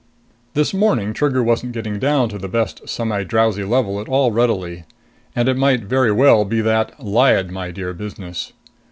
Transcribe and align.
This 0.55 0.73
morning 0.73 1.13
Trigger 1.13 1.43
wasn't 1.43 1.73
getting 1.73 1.99
down 1.99 2.27
to 2.29 2.39
the 2.39 2.47
best 2.47 2.83
semidrowsy 2.87 3.63
level 3.63 4.01
at 4.01 4.09
all 4.09 4.31
readily. 4.31 4.83
And 5.35 5.47
it 5.47 5.55
might 5.57 5.83
very 5.83 6.11
well 6.11 6.43
be 6.43 6.59
that 6.61 6.99
Lyad 6.99 7.51
my 7.51 7.69
dear 7.69 7.93
business. 7.93 8.51